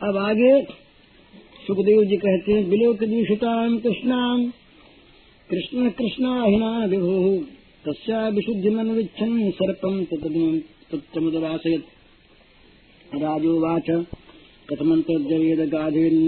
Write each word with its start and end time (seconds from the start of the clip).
अब 0.00 0.16
आगे 0.16 0.50
सुखदेव 1.66 2.02
जी 2.04 2.16
कहते 2.16 2.52
हैं 2.52 2.64
विलोक 2.64 3.00
दूषिताम 3.04 3.78
कृष्णाम 3.78 4.42
कृष्ण 5.50 5.90
कृष्णा 5.90 6.34
हिना 6.44 6.68
विभु, 6.84 7.14
तस्या 7.84 8.18
विशुद्धि 8.28 8.70
मन 8.70 8.90
विच्छन 8.90 9.32
सर्पम 9.50 9.96
तत्मुदवासयत 10.92 11.84
राजोवाच 13.14 13.90
कथमन्तर्जवेद 14.70 15.60
गाधीन् 15.68 16.22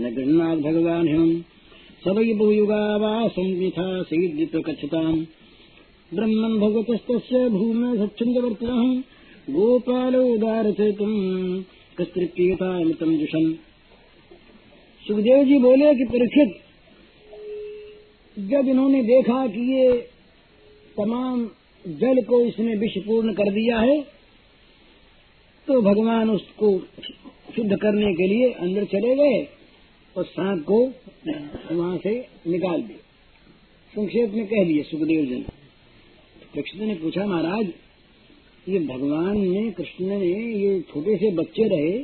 न 0.00 0.14
गृह्णात् 0.14 0.62
भगवान् 0.62 1.08
हिम 1.08 1.28
स 2.04 2.16
वै 2.16 2.32
बहुयुगावासं 2.34 3.48
यथा 3.62 3.88
सीद्विप्रकथिताम् 4.02 5.20
ब्रह्मन् 6.12 6.60
भगवतस्तस्य 6.60 7.48
भूमे 7.48 7.90
सच्छन्दवर्तिनः 7.96 8.80
गोपालो 12.02 12.20
उदारचेतुम् 12.20 12.92
कस्त्रिप्येतामितम् 12.92 13.18
जुषन् 13.18 13.54
सुखदेव 15.06 15.44
जी 15.44 15.58
बोले 15.58 15.94
कि 15.94 16.04
परीक्षित, 16.04 16.60
जब 18.38 18.68
इन्होंने 18.68 19.02
देखा 19.02 19.46
कि 19.46 19.60
ये 19.72 19.92
तमाम 20.98 21.50
जल 21.86 22.22
को 22.22 22.40
इसने 22.40 22.74
विषपूर्ण 22.74 23.32
कर 23.32 23.50
दिया 23.50 23.78
है 23.78 24.02
तो 25.68 25.82
भगवान 25.82 26.30
उसको 26.30 26.78
शुद्ध 27.56 27.76
करने 27.76 28.14
के 28.14 28.26
लिए 28.26 28.52
अंदर 28.52 28.84
चले 28.84 29.14
गए 29.14 29.48
और 30.16 30.24
सांप 30.24 30.64
को 30.64 30.86
वहाँ 31.76 31.98
से 31.98 32.28
निकाल 32.48 32.82
दिए 32.82 32.96
संक्षेप 33.94 34.30
में 34.30 34.46
कह 34.46 34.64
दिए 34.64 34.82
सुखदेव 34.82 35.24
जी 35.24 35.44
ने 36.56 36.86
ने 36.86 36.94
पूछा, 36.94 37.26
महाराज 37.26 37.66
ये 38.66 38.78
भगवान 38.78 39.38
ने, 39.38 39.70
कृष्ण 39.70 40.04
ने, 40.06 40.26
ये 40.54 40.80
छोटे 40.80 41.16
से 41.16 41.30
बच्चे 41.30 41.64
रहे, 41.68 41.98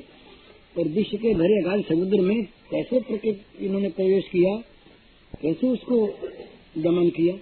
और 0.79 0.89
विश्व 0.89 1.17
के 1.17 1.35
भरे 1.35 1.59
अगाध 1.63 1.83
समुद्र 1.85 2.21
में 2.21 2.45
कैसे 2.71 2.97
इन्होंने 2.97 3.89
प्रवेश 3.89 4.25
किया, 4.25 4.55
कैसे 5.33 5.69
उसको 5.69 6.07
दमन 6.79 7.09
किया, 7.09 7.35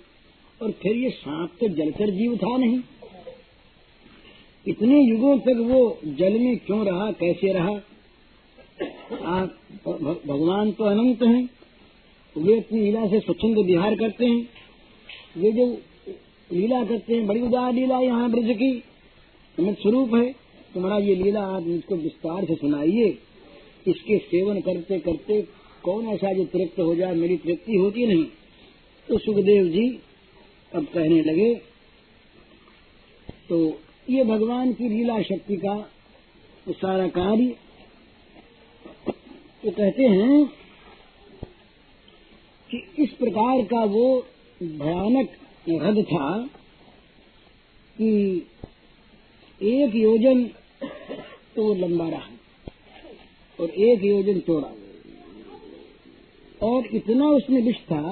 और 0.60 0.70
फिर 0.72 0.96
ये 0.96 1.10
सांप 1.10 1.52
तो 1.60 1.68
जलचर 1.68 2.10
जीव 2.10 2.36
था 2.36 2.56
नहीं। 2.56 2.80
इतने 4.66 5.00
युगों 5.00 5.38
तक 5.38 5.60
वो 5.62 5.78
जल 6.06 6.38
में 6.38 6.56
क्यों 6.58 6.84
रहा, 6.86 7.10
कैसे 7.12 7.52
रहा? 7.52 7.74
आप 9.24 9.58
भगवान 10.26 10.72
तो 10.72 10.84
अनंत 10.84 11.22
हैं, 11.22 11.48
वे 12.36 12.56
अपनी 12.58 12.80
लीला 12.80 13.06
से 13.06 13.20
स्वच्छंद 13.20 13.58
विहार 13.66 13.94
करते 13.96 14.26
हैं, 14.26 14.48
वे 15.36 15.52
जो 15.52 15.66
लीला 16.50 16.84
करते 16.84 17.14
हैं, 17.14 17.26
बड़ी 17.26 17.40
उदार 17.40 17.72
लीला 17.72 17.98
यहाँ 17.98 18.30
ब्रज 18.30 18.56
की। 18.56 18.70
अमित 19.58 19.78
स्वरूप 19.78 20.14
है। 20.14 20.30
तुम्हारा 20.74 20.96
ये 20.98 21.14
लीला 21.14 21.40
आप 21.48 21.62
मुझको 21.62 21.96
विस्तार 21.96 22.44
से 22.44 22.54
सुनाइए। 22.54 23.06
इसके 23.86 24.18
सेवन 24.20 24.60
करते 24.60 24.98
करते 25.00 25.40
कौन 25.84 26.06
ऐसा 26.08 26.32
जो 26.32 26.44
तृप्त 26.46 26.80
हो 26.80 26.94
जाए, 26.94 27.14
मेरी 27.14 27.36
तृप्ति 27.36 27.76
होती 27.76 28.06
नहीं। 28.06 28.24
तो 29.08 29.18
सुखदेव 29.18 29.68
जी 29.68 29.88
अब 30.72 30.84
कहने 30.84 31.20
लगे 31.22 31.54
तो 33.48 33.58
ये 34.08 34.24
भगवान 34.24 34.72
की 34.72 34.88
लीला 34.88 35.20
शक्ति 35.22 35.56
का 35.56 35.76
सारा 36.68 37.06
कार्य 37.08 37.54
तो 39.62 39.70
कहते 39.70 40.04
हैं 40.04 40.44
कि 42.70 42.82
इस 42.98 43.10
प्रकार 43.14 43.62
का 43.64 43.84
वो 43.86 44.06
भयानक 44.60 45.36
रथ 45.68 46.02
था 46.04 46.30
कि 47.96 48.10
एक 49.60 49.94
योजन 49.94 50.44
तो 51.56 51.62
वो 51.64 51.74
लंबा 51.76 52.08
रहा 52.08 52.30
और 53.58 53.70
एक 53.70 54.04
योजन 54.04 54.40
चौड़ा। 54.40 54.72
और 56.60 56.86
इतना 56.96 57.28
उसमें 57.30 57.60
विष 57.62 57.76
था 57.82 58.02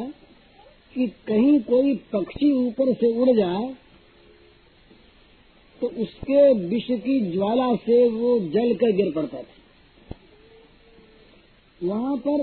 कि 0.97 1.07
कहीं 1.27 1.59
कोई 1.63 1.95
पक्षी 2.13 2.53
ऊपर 2.59 2.93
से 2.95 3.13
उड़ 3.21 3.37
जाए 3.37 3.75
तो 5.83 5.87
उसके 6.03 6.53
विष 6.69 6.87
की 7.01 7.21
ज्वाला 7.31 7.75
से 7.77 8.09
वो 8.11 8.39
जल 8.51 8.75
कर 8.75 8.93
गिर 8.97 9.13
पड़ता 9.13 9.39
था। 9.39 10.17
वहाँ 11.81 12.17
पर 12.19 12.43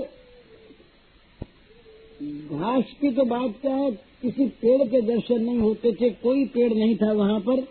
घास 2.54 2.92
की 3.00 3.10
तो 3.10 3.24
बात 3.26 3.54
क्या 3.60 3.74
है, 3.74 3.90
किसी 4.22 4.46
पेड़ 4.60 4.82
के 4.84 5.00
दर्शन 5.02 5.42
नहीं 5.42 5.58
होते 5.58 5.92
थे, 5.92 6.10
कोई 6.10 6.44
पेड़ 6.46 6.72
नहीं 6.72 6.96
था 6.96 7.12
वहाँ 7.14 7.40
पर। 7.40 7.66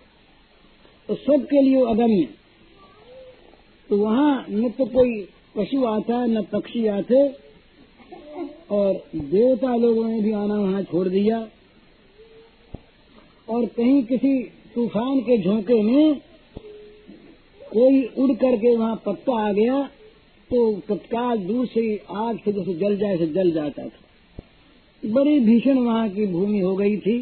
तो 1.12 1.16
सबके 1.18 1.62
लिए 1.62 1.80
अगम्य 1.86 2.28
तो 3.90 3.98
वहाँ 3.98 4.46
न 4.50 4.70
तो 4.70 4.86
कोई 4.86 5.22
पशु 5.56 5.84
आता, 5.86 6.26
न 6.26 6.42
पक्षी 6.44 6.86
आते, 6.88 7.28
और 8.72 9.02
देवता 9.16 9.76
लोगों 9.76 10.06
ने 10.08 10.20
भी 10.22 10.32
आना 10.34 10.60
वहाँ 10.60 10.84
छोड़ 10.84 11.08
दिया। 11.08 11.40
और 13.48 13.66
कहीं 13.68 14.04
किसी 14.04 14.34
तूफ़ान 14.76 15.20
के 15.20 15.38
झोंके 15.38 15.82
में 15.84 16.16
कोई 17.62 18.02
उड़ 18.18 18.32
करके 18.38 18.76
वहाँ 18.78 18.96
पत्ता 19.06 19.40
आ 19.40 19.52
गया 19.52 19.84
तो 20.50 20.64
तत्काल 20.88 21.38
दूर 21.38 21.66
से 21.68 21.86
आग 22.10 22.40
से 22.46 22.52
जैसे 22.54 22.80
जल 22.80 22.98
जाए 22.98 23.18
से 23.18 23.28
जल 23.34 23.52
जाता 23.52 23.84
था। 23.84 25.12
बड़ी 25.12 25.40
भीषण 25.42 25.78
वहाँ 25.78 26.10
की 26.10 26.28
भूमि 26.34 26.60
हो 26.60 26.76
गई 26.76 26.98
थी। 26.98 27.22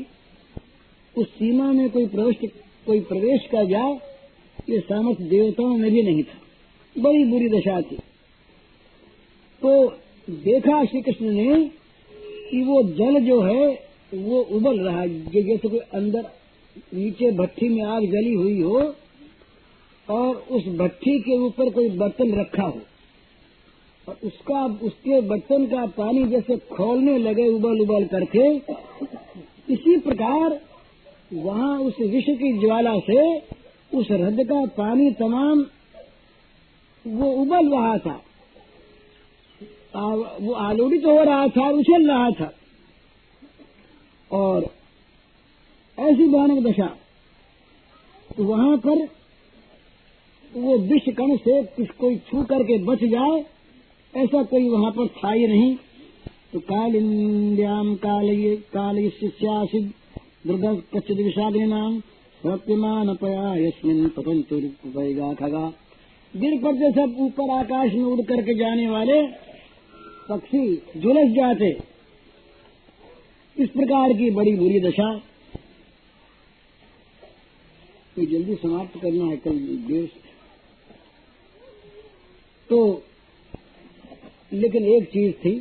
उस 1.16 1.28
सीमा 1.30 1.72
में 1.72 1.90
कोई 1.90 2.08
प्रवेश 2.08 2.36
कोई 2.86 3.00
प्रवेश 3.00 3.48
का 3.52 3.64
जाए 3.64 4.00
ये 4.70 4.80
सामर्थ्य 4.80 5.24
देवताओं 5.24 5.78
में 5.78 5.92
भी 5.92 6.02
नहीं 6.02 6.24
था। 6.24 6.38
बड़ी 6.96 7.24
बुरी 7.26 7.50
दशा 7.50 7.82
थी। 7.82 7.96
तो 9.62 9.88
देखा 10.30 10.84
श्री 10.86 11.02
कृष्ण 11.02 11.32
ने 11.32 11.66
कि 12.52 12.64
वो 12.64 12.84
जल 12.84 13.20
जो 13.20 13.42
है, 13.42 13.90
वो 14.14 14.42
उबल 14.42 14.80
रहा 14.80 15.02
है। 15.02 15.10
जैसे 15.26 15.70
कोई 15.70 15.80
अंदर 15.80 16.30
नीचे 16.94 17.32
भट्टी 17.32 17.70
में 17.70 17.84
आग 17.84 18.04
जली 18.04 18.34
हुई 18.34 18.62
हो 18.62 18.94
और 20.08 20.36
उस 20.52 20.68
भट्टी 20.68 21.20
के 21.20 21.38
ऊपर 21.38 21.70
कोई 21.70 21.90
बर्तन 21.90 22.40
रखा 22.40 22.64
हो 22.64 22.80
और 24.08 24.18
उसका, 24.24 24.66
उसके 24.66 25.22
बर्तन 25.22 25.66
का 25.66 25.86
पानी 25.86 26.24
जैसे 26.24 26.56
खोलने 26.72 27.18
लगे 27.18 27.48
उबल 27.48 27.82
उबल 27.82 28.06
करके, 28.06 28.48
इसी 29.74 30.00
प्रकार 30.00 30.60
वहाँ 31.34 31.80
उस 31.80 32.00
विश्व 32.00 32.34
की 32.34 32.60
ज्वाला 32.60 33.00
से 33.00 33.40
उस 33.98 34.08
हृदय 34.12 34.44
का 34.44 34.66
पानी 34.66 35.12
तमाम 35.12 35.66
वो 37.08 37.32
उबल 37.32 37.70
रहा 37.70 37.98
था। 37.98 38.22
आ, 39.96 40.06
वो 40.42 40.54
आलोड़ित 40.54 41.06
हो 41.06 41.24
रहा 41.24 41.48
था 41.48 41.70
उछल 41.70 42.12
रहा 42.12 42.30
था। 42.30 42.54
और 44.32 44.68
ऐसी 46.00 46.28
भयानक 46.28 46.68
दशा 46.68 46.98
वहाँ 48.40 48.78
पर 48.78 49.08
वो 50.54 50.78
विष 50.78 51.02
कण 51.16 51.38
से 51.38 51.64
किस 51.64 51.92
कोई 51.92 52.16
छू 52.18 52.44
करके 52.44 52.84
बच 52.84 53.04
जाए 53.04 53.46
ऐसा 54.24 54.44
कोई 54.44 54.70
वहाँ 54.70 54.92
पर 54.92 55.08
था 55.08 55.32
ही 55.32 55.48
नहीं। 55.48 55.76
तो 56.54 56.60
काल 56.60 56.96
इंद्याम 56.96 57.96
काल 57.96 58.28
काल 58.74 59.10
शिष्यासिद 59.10 59.94
दुर्ग 60.44 60.66
कच्चित 60.94 61.18
विषादी 61.18 61.66
नाम 61.66 62.00
सत्यमान 62.42 63.16
पया 63.16 63.48
यस्मिन 63.58 64.08
पतंतु 64.10 64.60
खगा 65.36 65.64
गिर 66.34 66.54
पड़ते 66.62 66.92
सब 66.92 67.16
ऊपर 67.20 67.52
आकाश 67.54 67.94
में 67.94 68.04
उड़ 68.04 68.22
करके 68.22 68.54
जाने 68.60 68.88
वाले 68.90 69.22
पक्षी 70.30 70.62
झुलस 70.98 71.32
जाते। 71.36 71.70
इस 73.58 73.70
प्रकार 73.70 74.14
की 74.14 74.30
बड़ी 74.32 74.56
बुरी 74.56 74.80
दशा। 74.80 75.10
तो 78.16 78.26
जल्दी 78.26 78.56
समाप्त 78.56 78.98
करना 79.02 79.26
है 79.26 79.38
कल 79.38 79.58
देर 79.88 80.06
तो 82.70 82.80
लेकिन 84.54 84.86
एक 84.88 85.10
चीज़ 85.10 85.34
थी 85.36 85.54